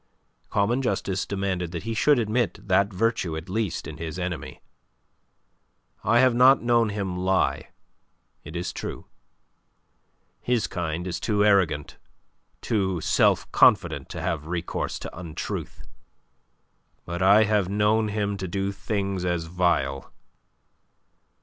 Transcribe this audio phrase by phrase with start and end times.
[0.49, 4.63] Common justice demanded that he should admit that virtue at least in his enemy.
[6.03, 7.69] "I have not known him lie,
[8.43, 9.05] it is true.
[10.41, 11.99] His kind is too arrogant,
[12.61, 15.83] too self confident to have recourse to untruth.
[17.05, 20.11] But I have known him do things as vile..."